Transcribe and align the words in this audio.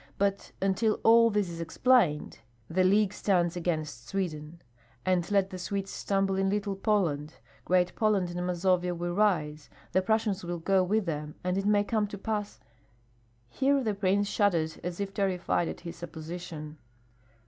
But 0.17 0.51
until 0.63 0.99
all 1.03 1.29
this 1.29 1.47
is 1.47 1.61
explained, 1.61 2.39
the 2.67 2.83
league 2.83 3.13
stands 3.13 3.55
against 3.55 4.07
Sweden; 4.07 4.59
and 5.05 5.29
let 5.29 5.51
the 5.51 5.59
Swedes 5.59 5.91
stumble 5.91 6.37
in 6.37 6.49
Little 6.49 6.75
Poland, 6.75 7.35
Great 7.65 7.93
Poland 7.95 8.31
and 8.31 8.47
Mazovia 8.47 8.95
will 8.95 9.13
rise, 9.13 9.69
the 9.91 10.01
Prussians 10.01 10.43
will 10.43 10.57
go 10.57 10.83
with 10.83 11.05
them, 11.05 11.35
and 11.43 11.55
it 11.55 11.67
may 11.67 11.83
come 11.83 12.07
to 12.07 12.17
pass" 12.17 12.59
Here 13.51 13.83
the 13.83 13.93
prince 13.93 14.27
shuddered 14.27 14.79
as 14.83 14.99
if 14.99 15.13
terrified 15.13 15.67
at 15.67 15.81
his 15.81 15.97
supposition. 15.97 16.79